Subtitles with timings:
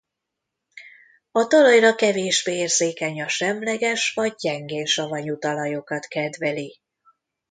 [1.31, 6.79] A talajra kevésbé érzékeny a semleges vagy gyengén savanyú talajokat kedveli.